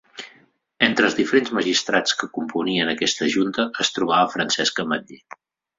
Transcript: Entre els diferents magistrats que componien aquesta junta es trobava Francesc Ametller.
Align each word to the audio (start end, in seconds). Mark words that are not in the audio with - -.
Entre 0.87 1.05
els 1.09 1.17
diferents 1.19 1.51
magistrats 1.57 2.17
que 2.23 2.31
componien 2.39 2.91
aquesta 2.95 3.31
junta 3.37 3.69
es 3.87 3.95
trobava 3.99 4.35
Francesc 4.37 4.85
Ametller. 4.89 5.25